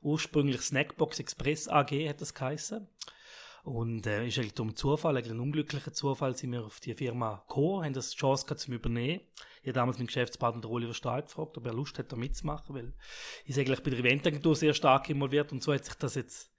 [0.03, 2.87] Ursprünglich Snackbox Express AG hat das geheißen.
[3.63, 7.45] Und äh, ist eigentlich um Zufall, eigentlich ein unglücklicher Zufall, sind wir auf die Firma
[7.47, 9.21] gekommen, haben das die Chance gehabt, zum übernehmen.
[9.61, 12.93] Ich habe damals meinen Geschäftspartner Oliver Stahl gefragt, ob er Lust hat, da mitzumachen, weil
[13.45, 16.53] ich eigentlich bei der Eventagentur sehr stark involviert und so hat sich das jetzt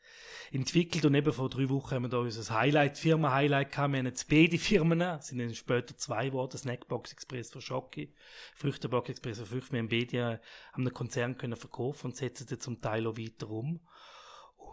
[0.50, 3.92] entwickelt und eben vor drei Wochen haben wir da unser Highlight, Firma-Highlight gehabt.
[3.92, 8.08] Wir haben jetzt beide Firmen, sind dann später zwei geworden, Snackbox Express für Schocke,
[8.54, 9.72] Früchtebox Express für Früchte.
[9.72, 10.40] Wir haben beide
[10.72, 13.80] an einem Konzern können verkaufen und setzen jetzt zum Teil auch weiter um.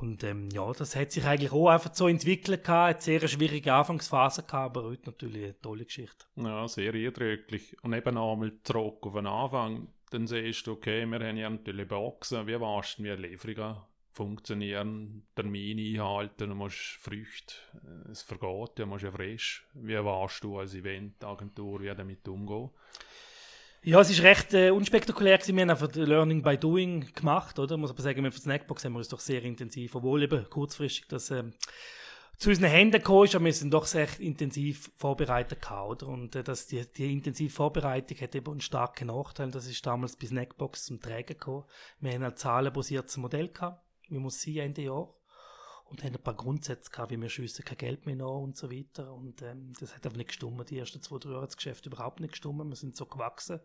[0.02, 3.72] Und ähm, ja, das hat sich eigentlich auch einfach so entwickelt gehabt, eine sehr schwierige
[3.72, 6.26] Anfangsphase gehabt, aber heute natürlich eine tolle Geschichte.
[6.36, 7.78] Ja, sehr eindrücklich.
[7.84, 11.88] Und eben einmal zurück auf den Anfang, dann siehst du, okay, wir haben ja natürlich
[11.88, 13.76] Boxen, wie warst du, wie Lieferungen
[14.12, 19.66] funktionieren, Termine einhalten, du musst Früchte, äh, es vergeht, du musst ja frisch.
[19.74, 22.72] Wie warst du als Eventagentur, wie damit umgehen?
[23.84, 25.56] Ja, es ist recht äh, unspektakulär gewesen.
[25.56, 27.78] Wir haben einfach Learning by Doing gemacht, oder?
[27.78, 31.08] Muss aber sagen, wir für Snackbox haben wir uns doch sehr intensiv, obwohl eben kurzfristig
[31.08, 31.54] das ähm,
[32.38, 36.12] zu unseren Händen gekommen ist, aber wir sind doch sehr intensiv vorbereitet gehabt, oder?
[36.12, 39.50] Und äh, das, die, die intensive Vorbereitung hat eben einen starken Nachteil.
[39.50, 41.64] Das ist damals bei Snackbox zum Trägen gekommen.
[42.02, 45.12] Wir haben ein zahlenbasiertes Modell gehabt, wie muss sie Ende Jahr
[45.92, 48.72] und haben ein paar Grundsätze gehabt, wie wir schiessen kein Geld mehr nach und so
[48.72, 49.14] weiter.
[49.14, 50.70] Und ähm, das hat einfach nicht gestummt.
[50.70, 52.66] Die ersten zwei, drei Jahre hat das Geschäft überhaupt nicht gestummt.
[52.66, 53.60] Wir sind so gewachsen.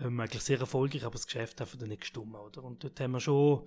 [0.00, 2.36] Ähm, eigentlich sehr erfolgreich, aber das Geschäft hat nicht gestummt.
[2.36, 2.62] Oder?
[2.62, 3.66] Und dort haben wir schon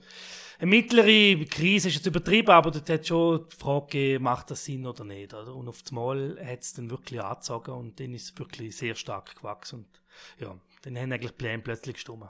[0.57, 4.63] eine mittlere Krise, ist jetzt übertrieben, aber dort hat schon die Frage gegeben, macht das
[4.63, 5.33] Sinn oder nicht.
[5.33, 5.53] Oder?
[5.53, 8.95] Und auf das Mal hat es dann wirklich angezogen und dann ist es wirklich sehr
[8.95, 9.79] stark gewachsen.
[9.79, 10.01] Und
[10.39, 12.29] ja, dann haben eigentlich Pläne plötzlich gestummt.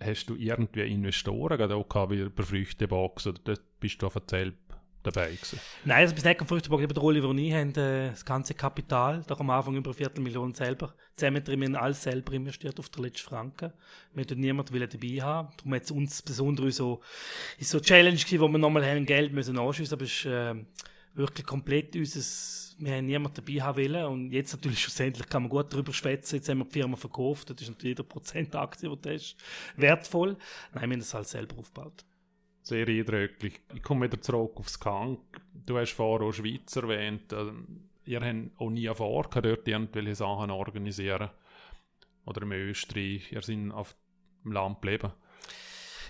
[0.00, 4.54] Hast du irgendwie Investoren gerade auch gehabt, wie bei Früchtebox, oder bist du auf erzählt
[5.02, 5.60] dabei gewesen?
[5.84, 8.54] Nein, also bis nicht am Früchteburg, eben der Oliver und ich haben äh, das ganze
[8.54, 12.78] Kapital, doch am Anfang über eine Viertelmillion selber, zusammen drin, wir haben alles selber investiert
[12.78, 13.72] auf der letzten Franken.
[14.14, 15.48] Wir hatten niemanden dabei haben.
[15.56, 17.00] Darum hat es uns besonders so,
[17.58, 20.26] ist so eine Challenge gewesen, wo wir nochmal haben Geld müssen anschiessen, aber es ist
[20.26, 20.54] äh,
[21.14, 22.20] wirklich komplett unser
[22.78, 24.04] wir haben niemanden dabei haben wollen.
[24.06, 26.36] Und jetzt natürlich schlussendlich kann man gut darüber schwätzen.
[26.36, 27.50] Jetzt haben wir die Firma verkauft.
[27.50, 29.36] Das ist natürlich jeder Prozent Aktie, die ist,
[29.76, 30.36] wertvoll.
[30.72, 32.04] Nein, wir haben das halt selber aufgebaut.
[32.68, 33.62] Sehr eindrücklich.
[33.72, 35.20] Ich komme wieder zurück aufs Krank.
[35.64, 37.32] Du hast vorher auch Schweiz erwähnt.
[37.32, 37.52] Also,
[38.04, 41.30] ihr habt auch nie vor, dort irgendwelche Sachen organisieren.
[42.26, 43.32] Oder im Österreich.
[43.32, 43.96] Ihr seid auf
[44.44, 45.12] dem Land geblieben.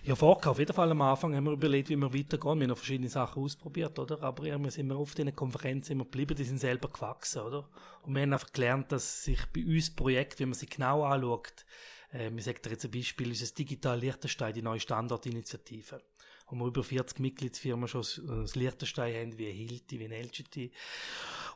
[0.03, 2.59] Ja, vorher auf jeden Fall am Anfang haben wir überlegt, wie wir weitergehen.
[2.59, 4.21] Wir haben verschiedene Sachen ausprobiert, oder?
[4.25, 7.68] Aber wir sind auf diesen Konferenzen immer geblieben, die sind selber gewachsen, oder?
[8.03, 11.64] Und wir haben einfach gelernt, dass sich bei uns Projekte, wenn man sie genau anschaut,
[12.11, 16.01] äh, wir sagen jetzt ein Beispiel, unser Digital Liechtenstein, die neue Standortinitiative
[16.50, 20.72] wo wir über 40 Mitgliedsfirmen schon das Liechtenstein haben, wie Hilti, wie LGT.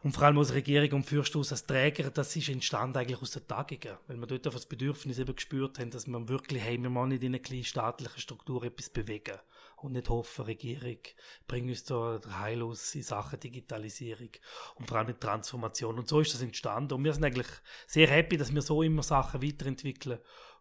[0.03, 3.47] Und vor allem als Regierung und Fürsthaus als Träger, das ist entstanden eigentlich aus den
[3.47, 6.93] Tagungen, weil wir dort einfach das Bedürfnis eben gespürt haben, dass wir wirklich, hey, wir
[6.93, 9.39] wollen nicht in einer kleinen staatlichen Struktur etwas bewegen
[9.77, 10.99] und nicht hoffen, Regierung
[11.47, 14.31] bringt uns da Heil aus in Sachen Digitalisierung
[14.77, 15.99] und vor allem mit Transformation.
[15.99, 16.95] Und so ist das entstanden.
[16.95, 17.49] Und wir sind eigentlich
[17.87, 20.19] sehr happy, dass wir so immer Sachen weiterentwickeln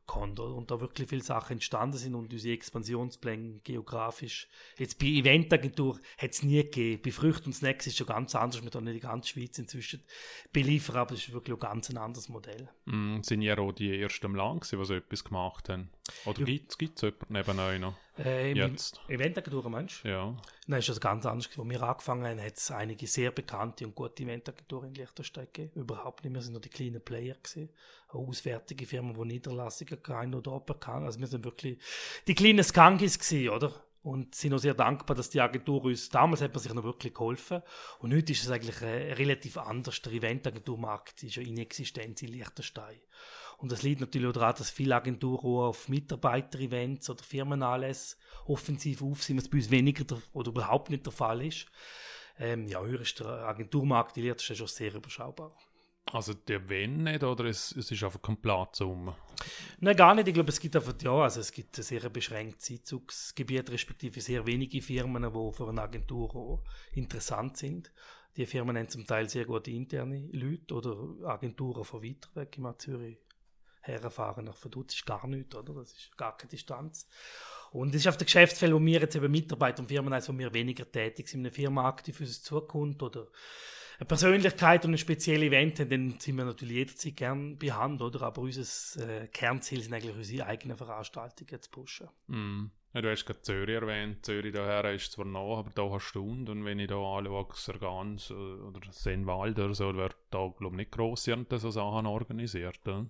[0.08, 4.48] kann und da wirklich viele Sachen entstanden sind und unsere Expansionspläne geografisch.
[4.78, 7.02] Jetzt bei Eventagentur hat es nie gegeben.
[7.04, 8.62] Bei Früchten und Snacks ist schon ganz anders.
[8.62, 10.04] Wir nicht die ganze Schweiz inzwischen
[10.52, 12.70] beliefern, aber es ist wirklich ein ganz ein anderes Modell.
[12.86, 15.90] Mm, sind ja auch die ersten im Land die so etwas gemacht haben?
[16.26, 16.46] Oder ja.
[16.46, 17.96] gibt es jemanden neben euch noch?
[18.18, 19.00] Äh, Jetzt?
[19.08, 20.10] Eventagentur meinst du?
[20.10, 20.38] Ja.
[20.68, 21.50] Nein, ist das ganz anders.
[21.58, 25.82] Als wir angefangen haben, hat es einige sehr bekannte und gute Eventagenturen in Liechtenstein gegeben.
[25.82, 26.34] Überhaupt nicht.
[26.34, 27.70] Wir sind nur die kleinen Player gewesen.
[28.14, 31.06] Auswärtige Firma, die Niederlassungen kein oder bekannt.
[31.06, 31.78] Also wir sind wirklich
[32.28, 33.74] die kleinen Skankis gewesen, oder?
[34.04, 37.14] Und sind auch sehr dankbar, dass die Agentur uns, damals hat man sich noch wirklich
[37.14, 37.62] geholfen.
[38.00, 40.02] Und heute ist es eigentlich ein relativ anders.
[40.02, 43.00] Der Eventagenturmarkt ist ja inexistent in Liechtenstein.
[43.60, 48.16] Und das liegt natürlich auch daran, dass viele Agenturen auf Mitarbeiter-Events oder Firmenanlässe
[48.48, 51.68] offensiv auf sind, was bei uns weniger der, oder überhaupt nicht der Fall ist.
[52.40, 55.56] Ähm, ja, hier ist der Agenturmarkt in Liechtenstein schon sehr überschaubar.
[56.06, 59.16] Also der wenn nicht oder es, es ist einfach kein Platz um?
[59.80, 60.28] Nein, gar nicht.
[60.28, 64.46] Ich glaube, es gibt einfach, ja, also es gibt ein sehr beschränktes Einzugsgebiet, respektive sehr
[64.46, 67.92] wenige Firmen, die für eine Agentur interessant sind.
[68.36, 72.58] Die Firmen haben zum Teil sehr gute interne Leute oder Agenturen von weiter weg.
[72.58, 73.18] Meine, Zürich
[73.82, 75.74] herfahren nach Verdutz ist gar nichts, oder?
[75.74, 77.08] Das ist gar keine Distanz.
[77.72, 80.38] Und das ist auf der Geschäftsfeld, wo wir jetzt eben Mitarbeiter und Firmen, also wo
[80.38, 83.28] wir weniger tätig sind, in einer Firma aktiv für uns zukommt oder
[84.02, 88.02] eine Persönlichkeit und ein spezielles Event haben, dann sind wir natürlich jederzeit gern bei Hand,
[88.02, 88.24] oder?
[88.24, 92.08] Aber unser äh, Kernziel sind eigentlich unsere eigenen Veranstaltungen zu pushen.
[92.26, 92.66] Mm.
[92.94, 94.26] Ja, du hast gerade Zürich erwähnt.
[94.26, 96.52] Zürich daher ist zwar noch, aber da hast du Stunde.
[96.52, 100.92] Und wenn ich da anschaue, Sergans oder Senwald oder so, wird da, glaube ich, nicht
[100.92, 102.80] gross so Sachen organisiert.
[102.86, 103.06] Oder?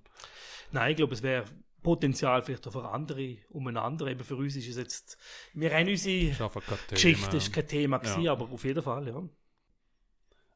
[0.71, 1.45] Nein, ich glaube, es wäre
[1.81, 4.07] Potenzial vielleicht auch für andere umeinander.
[4.07, 5.17] Eben für uns ist es jetzt,
[5.53, 6.51] wir haben unsere
[6.89, 8.33] Geschichte, ist kein Thema gewesen, ja.
[8.33, 9.23] aber auf jeden Fall, ja.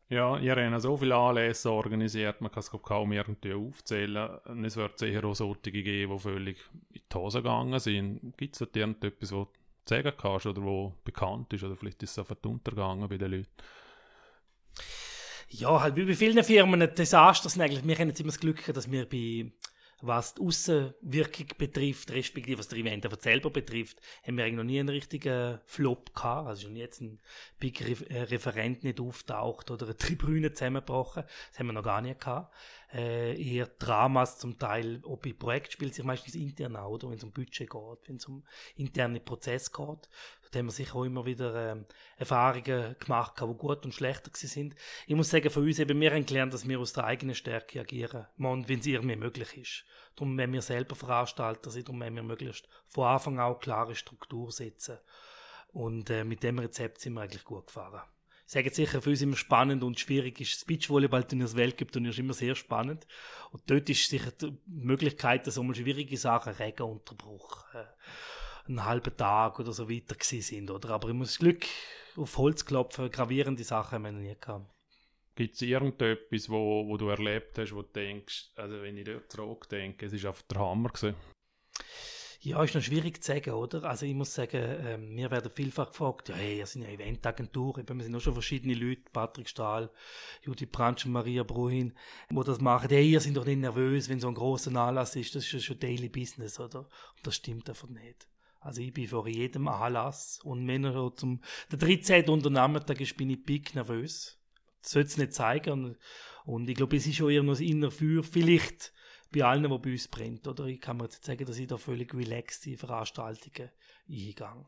[0.08, 4.39] Ja, ihr habt so viele Anlässe organisiert, man kann es kaum irgendwie aufzählen.
[4.63, 6.58] Es wird sicher auch solche geben, die völlig
[6.94, 8.38] in die Hose gegangen sind.
[8.38, 9.50] Gibt es da irgendetwas, was du
[9.86, 13.50] sagen kannst oder wo bekannt ist oder vielleicht ist es einfach untergegangen bei den Leuten?
[15.50, 17.88] Ja, halt wie bei vielen Firmen ein Desaster sind.
[17.88, 19.52] Wir haben jetzt immer das Glück, dass wir bei
[20.02, 24.64] was die Aussenwirkung betrifft, respektive was der Event einfach selber betrifft, haben wir eigentlich noch
[24.64, 26.48] nie einen richtigen Flop gehabt.
[26.48, 27.20] Also schon jetzt ein
[27.60, 31.24] Big äh, Referent nicht auftaucht oder eine Tribüne zusammengebrochen.
[31.50, 32.54] Das haben wir noch gar nicht gehabt
[32.96, 37.18] äh, eher Dramas zum Teil, ob bei Projekt spielt sich meistens intern auch, oder wenn
[37.18, 38.44] es um Budget geht, wenn es um
[38.76, 40.10] interne Prozesse geht.
[40.56, 44.74] Da haben wir sicher auch immer wieder ähm, Erfahrungen gemacht, die gut und schlechter sind.
[45.06, 47.82] Ich muss sagen, für uns eben, wir haben gelernt, dass wir aus der eigenen Stärke
[47.82, 49.84] agieren, wenn es irgendwie möglich ist.
[50.15, 54.50] Darum, wenn wir selber Veranstalter sind, darum wenn wir möglichst von Anfang an klare Struktur
[54.50, 54.98] setzen.
[55.74, 58.04] Und äh, mit dem Rezept sind wir eigentlich gut gefahren
[58.48, 62.12] ich sage jetzt sicher, für uns immer spannend und schwierig ist das Beachvolleyball-Turnier, das Weltcup-Turnier
[62.12, 63.08] ist immer sehr spannend.
[63.52, 67.86] Und dort ist sicher die Möglichkeit, dass einmal schwierige Sachen, Regenunterbruch, äh,
[68.67, 70.89] einen halben Tag oder so weiter gewesen sind, oder?
[70.91, 71.65] Aber ich muss Glück
[72.17, 74.69] auf Holz klopfen, gravierende Sachen haben wir noch nie gehabt.
[75.36, 79.30] Gibt es irgendetwas, wo, wo du erlebt hast, wo du denkst, also wenn ich dort
[79.30, 81.15] zurückdenke, es ist einfach der Hammer gewesen?
[82.39, 83.84] Ja, ist noch schwierig zu sagen, oder?
[83.86, 87.75] Also ich muss sagen, äh, wir werden vielfach gefragt, ja, hey, ihr sind ja Eventagentur,
[87.75, 89.89] wir sind auch schon verschiedene Leute, Patrick Stahl,
[90.43, 91.93] Judith Branch und Maria Bruhin,
[92.30, 92.89] wo das machen.
[92.89, 95.60] Hey, ihr sind doch nicht nervös, wenn so ein großer Anlass ist, das ist ja
[95.60, 96.82] schon Daily Business, oder?
[96.82, 98.28] Und das stimmt einfach nicht.
[98.65, 101.39] Also ich bin vor jedem Anlass und wenn er zum
[101.71, 102.28] der 13.
[102.30, 104.39] unter Nachmittag ist, bin ich pick nervös.
[104.82, 105.95] Das soll es nicht zeigen
[106.45, 108.91] und, ich glaube, es ist schon eher noch das Innerfeuer, vielleicht
[109.32, 110.47] bei allen, die bei uns brennt.
[110.47, 113.69] Oder ich kann mir jetzt sagen, dass ich da völlig relaxed in Veranstaltungen
[114.10, 114.65] eingehe.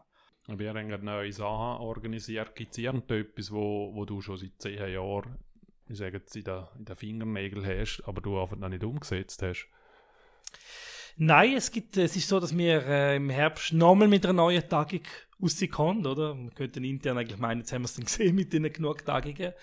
[0.47, 2.55] Aber ihr habt neue Sachen organisiert.
[2.55, 5.39] Gibt es irgendetwas, wo, wo du schon seit zehn Jahren
[5.89, 9.67] ich sage jetzt, in den Fingernägeln hast, aber du einfach noch nicht umgesetzt hast?
[11.19, 14.69] Nein, es, gibt, es ist so, dass wir äh, im Herbst nochmal mit einer neuen
[14.69, 15.01] Tagung
[15.41, 16.35] rauskommen, oder?
[16.35, 19.53] Man könnte intern eigentlich meinen, jetzt haben wir es dann gesehen mit den genug Tagungen.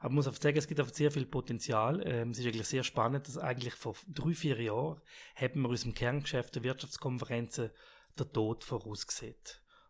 [0.00, 2.02] Aber man muss einfach sagen, es gibt einfach sehr viel Potenzial.
[2.06, 5.02] Ähm, es ist eigentlich sehr spannend, dass eigentlich vor drei, vier Jahren
[5.36, 7.70] haben wir unserem Kerngeschäft der Wirtschaftskonferenzen
[8.18, 9.36] der Tod vorausgesehen.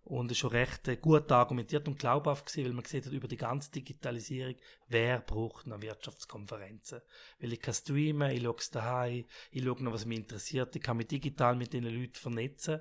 [0.05, 3.13] Und es ist schon recht äh, gut argumentiert und glaubhaft gewesen, weil man gesehen hat,
[3.13, 4.57] über die ganze Digitalisierung,
[4.89, 7.01] wer braucht noch Wirtschaftskonferenzen?
[7.39, 10.83] Weil ich kann streamen, ich schaue es daheim, ich schaue noch, was mich interessiert, ich
[10.83, 12.81] kann mich digital mit den Leuten vernetzen.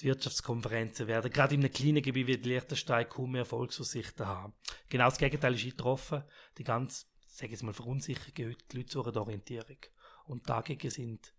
[0.00, 4.54] Die Wirtschaftskonferenzen werden gerade in einem kleinen Gebiet wie Liechtenstein kaum mehr Erfolgsaussichten haben.
[4.88, 6.22] Genau das Gegenteil ist eingetroffen.
[6.56, 9.78] Die ganz, sage ich mal, Verunsicherung heute, die Leute suchen Orientierung.
[10.24, 11.34] Und Tagungen sind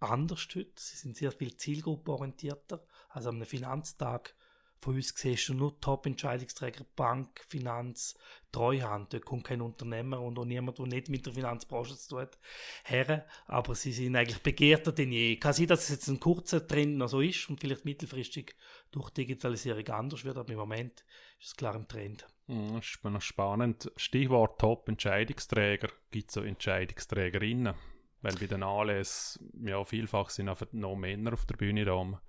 [0.00, 0.72] anders heute.
[0.76, 2.84] Sie sind sehr viel zielgruppenorientierter.
[3.10, 4.34] Also am Finanztag
[4.82, 8.18] von uns siehst du nur Top-Entscheidungsträger, Bank, Finanz,
[8.50, 9.12] Treuhand.
[9.12, 12.38] Dort kommt kein Unternehmer und auch niemand, der nicht mit der Finanzbranche zu tun hat,
[12.82, 13.26] her.
[13.46, 15.36] Aber sie sind eigentlich begehrter denn je.
[15.36, 18.56] Kann sein, dass es jetzt ein kurzer Trend noch so ist und vielleicht mittelfristig
[18.90, 21.04] durch Digitalisierung anders wird, aber im Moment
[21.38, 22.26] ist es klar ein Trend.
[22.48, 23.92] Hm, das ist noch spannend.
[23.96, 25.90] Stichwort Top-Entscheidungsträger.
[26.10, 27.74] Gibt es so Entscheidungsträgerinnen?
[28.20, 32.20] Weil bei den Anlässen ja vielfach sind einfach noch Männer auf der Bühne da.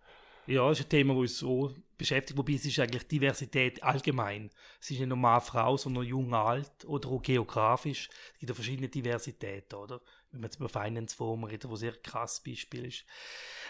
[0.45, 4.49] Ja, das ist ein Thema, das uns so beschäftigt, wobei es ist eigentlich Diversität allgemein.
[4.82, 8.10] Es ist nicht nur Mann, Frau, sondern jung, alt oder auch geografisch.
[8.34, 10.01] Es gibt ja verschiedene Diversitäten, oder?
[10.32, 13.06] Wenn man jetzt über Finance Forum redet, wo sehr krass Beispiel ist.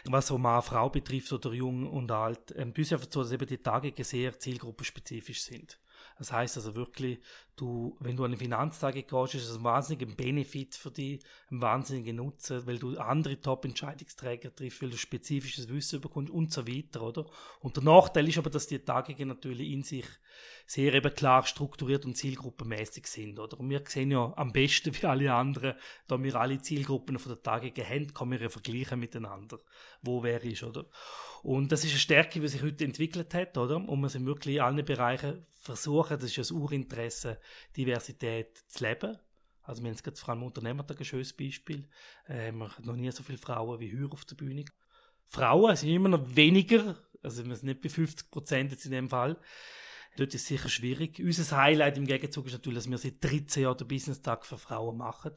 [0.05, 3.45] Was so Mann, Frau betrifft oder jung und alt, ähm, ist einfach so, dass eben
[3.45, 5.79] die Tage sehr zielgruppenspezifisch sind.
[6.17, 7.19] Das heißt also wirklich,
[7.55, 11.61] du, wenn du an eine Finanztage gehst, ist das ein wahnsinniger Benefit für dich, ein
[11.61, 17.01] wahnsinniger Nutzen, weil du andere Top-Entscheidungsträger triffst, weil du spezifisches Wissen bekommst und so weiter,
[17.01, 17.25] oder?
[17.59, 20.05] Und der Nachteil ist aber, dass die Tage natürlich in sich
[20.65, 23.59] sehr eben klar strukturiert und zielgruppenmäßig sind, oder?
[23.59, 25.75] Und wir sehen ja am besten wie alle anderen,
[26.07, 29.59] da wir alle Zielgruppen von der Tage haben, kann man ja vergleichen miteinander,
[30.01, 30.85] wo wer ist, oder?
[31.43, 33.75] Und das ist eine Stärke, die sich heute entwickelt hat, oder?
[33.75, 37.39] Und wir sind wirklich in allen Bereichen versuchen, das ist ein Urinteresse,
[37.75, 39.17] Diversität zu leben.
[39.63, 41.87] Also wir haben jetzt vor allem Unternehmertag ein schönes Beispiel.
[42.27, 44.65] Äh, wir haben noch nie so viele Frauen wie heute auf der Bühne.
[45.25, 49.09] Frauen sind immer noch weniger, also wir sind nicht bei 50 Prozent jetzt in dem
[49.09, 49.37] Fall.
[50.17, 51.19] Dort ist es sicher schwierig.
[51.19, 54.97] Unser Highlight im Gegenzug ist natürlich, dass wir seit 13 Jahren den Business-Tag für Frauen
[54.97, 55.33] machen.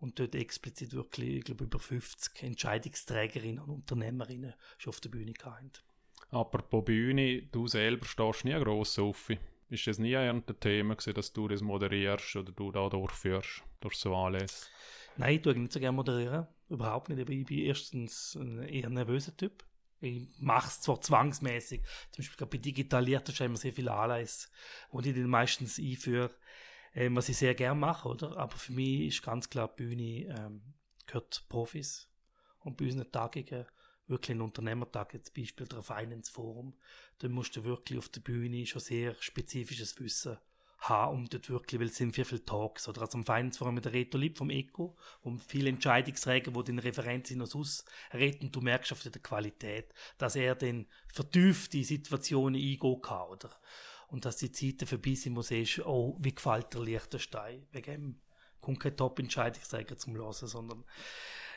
[0.00, 5.32] Und dort explizit wirklich, ich glaube, über 50 Entscheidungsträgerinnen und Unternehmerinnen schon auf der Bühne
[5.32, 5.84] gehabt.
[6.30, 9.30] Apropos Bühne, du selber stehst nie gross auf.
[9.72, 13.94] Ist das nie ein Thema gewesen, dass du das moderierst oder du da durchführst, durch
[13.94, 14.70] so alles?
[15.16, 16.46] Nein, ich tue nicht so gerne moderieren.
[16.68, 17.26] Überhaupt nicht.
[17.26, 19.64] Ich bin erstens ein eher nervöser Typ.
[20.02, 21.80] Ich mache es zwar zwangsmäßig.
[22.10, 24.48] Zum Beispiel bei Digitalierten haben wir sehr viele Anlässe,
[24.90, 26.34] wo ich den meistens einführe,
[26.94, 28.36] ähm, was ich sehr gerne mache, oder?
[28.36, 30.74] Aber für mich ist ganz klar, die Bühne ähm,
[31.06, 32.10] gehört Profis.
[32.58, 33.64] Und bei unseren Tagungen
[34.06, 36.74] wirklich ein Unternehmertag, jetzt Beispiel der Finance Forum,
[37.18, 40.38] dann musst du wirklich auf der Bühne schon sehr spezifisches Wissen
[40.78, 43.76] haben, um dort wirklich, weil es sind viel, viele Talks, oder also am Finance Forum
[43.76, 48.60] mit der Reto Lieb vom ECO, und viele Entscheidungsträger, wo den Referenzen aus ausreden, du
[48.60, 53.50] merkst auf der Qualität, dass er dann vertieft die Situationen eingehen kann, oder?
[54.08, 58.20] Und dass die Zeiten vorbei sind, wo siehst, oh, wie gefällt der Liechtenstein, wegen dem
[58.60, 60.84] kommt kein Top-Entscheidungsträger zum Hören, sondern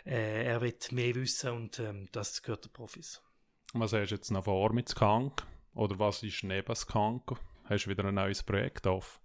[0.05, 3.21] äh, er wird mehr wissen und ähm, das gehört den Profis.
[3.73, 5.45] Was hast du jetzt noch vor mit Skank?
[5.73, 7.23] Oder was ist neben Skank?
[7.65, 9.19] Hast du wieder ein neues Projekt auf?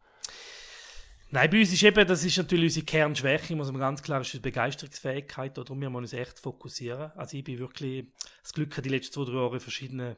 [1.32, 4.32] Nein, bei uns ist eben, das ist natürlich unsere Kernschwäche, muss man ganz klar, ist
[4.32, 7.12] die Begeisterungsfähigkeit, wir müssen uns echt fokussieren.
[7.14, 8.06] Also ich bin wirklich,
[8.42, 10.16] das Glück die letzten zwei, drei Jahre verschiedene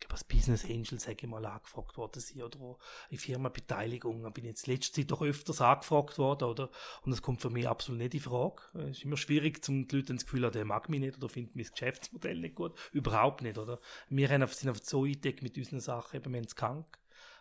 [0.00, 2.76] glaube, als Business Angel, sage ich mal, angefragt worden sind oder
[3.10, 4.22] in Firmenbeteiligung.
[4.32, 6.70] bin ich jetzt letzte Zeit doch öfters angefragt worden, oder?
[7.02, 8.62] Und das kommt für mich absolut nicht in Frage.
[8.74, 11.28] Es ist immer schwierig, zum die Leute das Gefühl haben, der mag mich nicht oder
[11.28, 12.74] findet mein Geschäftsmodell nicht gut.
[12.92, 13.80] Überhaupt nicht, oder?
[14.08, 16.86] Wir sind auf so eingedeckt mit unseren Sachen, eben, wir haben krank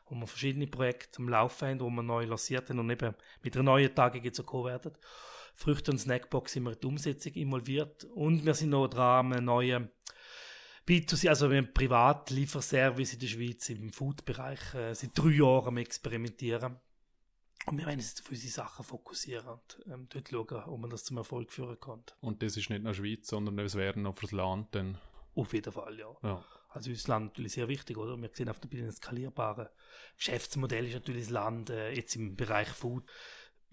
[0.08, 3.56] wo wir verschiedene Projekte am Laufen haben, wo wir neu lanciert haben und eben mit
[3.56, 4.92] einer neuen Tagung jetzt auch werden.
[5.56, 9.46] Früchte- und Snackbox sind wir in die Umsetzung involviert und wir sind noch dran, einen
[9.46, 9.90] neuen
[10.88, 16.78] B2C, also ein Privatlieferservice in der Schweiz im Food-Bereich äh, seit drei Jahren am Experimentieren.
[17.66, 21.04] Und wir wollen uns auf unsere Sachen fokussieren und ähm, dort schauen, ob man das
[21.04, 22.04] zum Erfolg führen kann.
[22.22, 25.00] Und das ist nicht nur Schweiz, sondern es wäre noch fürs Land dann?
[25.34, 26.16] Auf jeden Fall, ja.
[26.22, 26.46] ja.
[26.70, 28.22] Also das Land natürlich sehr wichtig, oder?
[28.22, 29.68] Wir sehen auf der skalierbaren
[30.18, 33.06] Geschäftsmodell ist natürlich das Land äh, jetzt im Bereich Food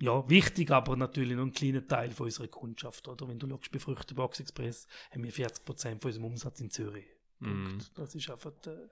[0.02, 3.06] ja, wichtig, aber natürlich nur ein kleiner Teil von unserer Kundschaft.
[3.06, 3.28] Oder?
[3.28, 7.06] Wenn du schaust, bei Früchtebox Express haben wir 40% von unserem Umsatz in Zürich.
[7.38, 7.78] Mm.
[7.94, 8.88] Das, ist einfach, äh,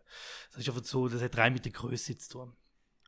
[0.52, 2.52] das ist einfach so, das hat rein mit der Größe zu tun.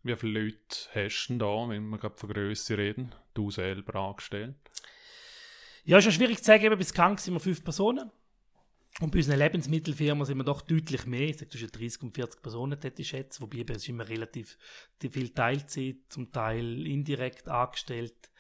[0.02, 3.14] Wie viele Leute hast du denn da, wenn wir gerade von Größe reden?
[3.34, 4.56] Du selber angestellt?
[5.84, 8.10] Ja, ist ja schwierig zu sagen, eben bis krank sind wir fünf Personen.
[9.00, 11.28] Und bei unseren Lebensmittelfirmen sind wir doch deutlich mehr.
[11.28, 13.40] Ich sage zwischen 30 und 40 Personen, hätte ich schätze.
[13.40, 14.58] Wobei es ist immer relativ
[15.00, 18.30] viel Teilzeit, zum Teil indirekt angestellt.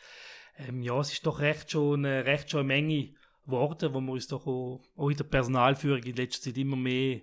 [0.58, 4.12] Ähm, ja, es ist doch recht schon, äh, recht schon eine Menge geworden, wo wir
[4.12, 7.22] uns doch auch, auch in der Personalführung in letzter Zeit immer mehr,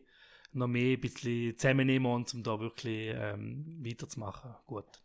[0.51, 4.55] noch mehr ein bisschen zusammennehmen, um da wirklich ähm, weiterzumachen.
[4.65, 5.01] Gut.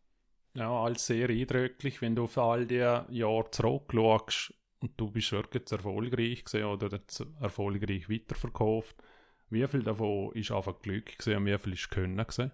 [0.54, 4.54] Ja, alles sehr eindrücklich, wenn du auf all die Jahre zurückschaust
[4.84, 7.00] und du bist wirklich erfolgreich gewesen oder
[7.40, 8.94] erfolgreich weiterverkauft.
[9.48, 12.52] Wie viel davon ist einfach Glück gewesen und wie viel ist Können gewesen?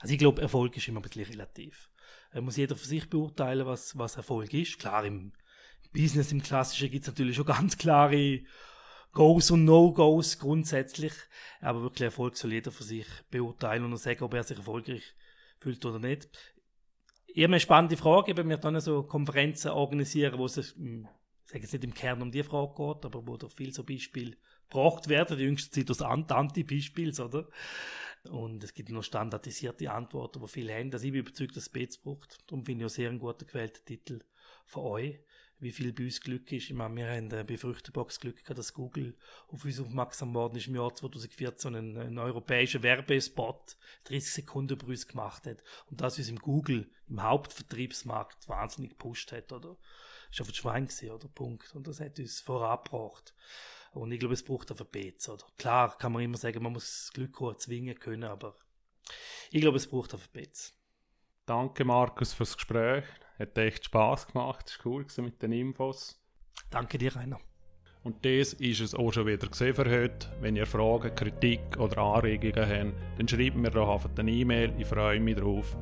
[0.00, 1.90] Also ich glaube, Erfolg ist immer ein bisschen relativ.
[2.32, 4.78] Da muss jeder für sich beurteilen, was, was Erfolg ist.
[4.78, 5.32] Klar, im
[5.92, 8.40] Business, im Klassischen gibt es natürlich schon ganz klare
[9.12, 11.14] Goes und No-Goes grundsätzlich.
[11.60, 15.14] Aber wirklich Erfolg soll jeder für sich beurteilen und sagen, ob er sich erfolgreich
[15.58, 16.28] fühlt oder nicht
[17.44, 21.06] habe eine spannende Frage, wenn wir dann so Konferenzen organisieren, wo es, hm,
[21.44, 23.84] ich sage jetzt nicht im Kern um die Frage geht, aber wo da viel so
[23.84, 24.36] Beispiele
[24.68, 27.48] gebracht werden, die jüngste Zeit aus Anti-Beispiels, oder?
[28.30, 30.92] Und es gibt noch standardisierte Antworten, die viele haben.
[30.92, 32.38] Also ich bin überzeugt, dass es Bets braucht.
[32.46, 34.20] Darum finde ich auch sehr einen guten gewählten Titel
[34.66, 35.20] von euch
[35.60, 36.70] wie viel bei uns Glück ist.
[36.70, 39.16] Ich meine, wir haben bei Früchtebox Glück gehabt, dass Google
[39.48, 44.86] auf uns aufmerksam worden ist im Jahr 2014 einen, einen europäischen Werbespot 30 Sekunden über
[44.86, 49.76] uns gemacht hat und das uns im Google, im Hauptvertriebsmarkt wahnsinnig gepusht hat, oder?
[50.30, 51.28] Das war auf Schwein gewesen, oder?
[51.28, 51.74] Punkt.
[51.74, 53.34] Und das hat uns vorangebracht.
[53.92, 55.46] Und ich glaube, es braucht einfach Bets, oder?
[55.56, 58.54] Klar kann man immer sagen, man muss Glück zwingen können, aber
[59.50, 60.77] ich glaube, es braucht einfach Bets.
[61.48, 63.04] Danke, Markus, fürs Gespräch.
[63.38, 64.68] Hat echt Spass gemacht.
[64.68, 66.20] Es war cool mit den Infos.
[66.68, 67.38] Danke dir, Rainer.
[68.02, 70.28] Und das ist es auch schon wieder gesehen für heute.
[70.42, 74.74] Wenn ihr Fragen, Kritik oder Anregungen habt, dann schreibt mir doch einfach eine E-Mail.
[74.76, 75.74] Ich freue mich drauf.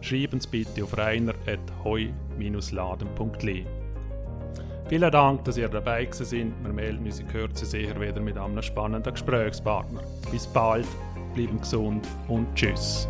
[0.00, 3.66] Schreiben Sie bitte auf reiner.heu-laden.li.
[4.88, 6.52] Vielen Dank, dass ihr dabei sind.
[6.64, 10.02] Wir melden uns in Kürze sicher wieder mit einem spannenden Gesprächspartner.
[10.32, 10.88] Bis bald,
[11.32, 13.06] bleiben gesund und tschüss.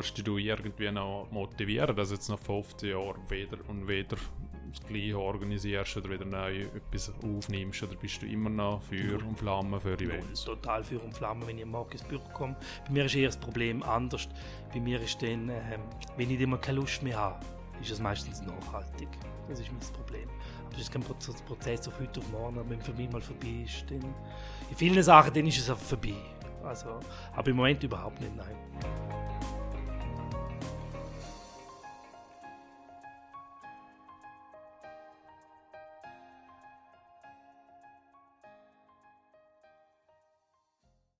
[0.00, 4.16] Musst du irgendwie noch motivieren, dass jetzt nach 15 Jahren wieder und wieder
[4.70, 7.82] das Gleiche organisierst oder wieder neu etwas aufnimmst?
[7.82, 10.44] Oder bist du immer noch Feuer und Flamme für Events?
[10.44, 12.56] Total Feuer und Flamme, wenn ich morgen ins Büro komme.
[12.86, 14.26] Bei mir ist eher das Problem anders.
[14.72, 15.78] Bei mir ist dann, äh,
[16.16, 17.44] wenn ich immer keine Lust mehr habe,
[17.82, 19.08] ist es meistens nachhaltig.
[19.50, 20.30] Das ist mein Problem.
[20.64, 22.58] Aber das ist kein Prozess auf heute auf morgen.
[22.58, 24.14] Aber wenn für mich mal vorbei ist, dann
[24.70, 26.14] in vielen Sachen dann ist es einfach vorbei.
[26.64, 27.00] Also,
[27.34, 29.29] aber im Moment überhaupt nicht, nein.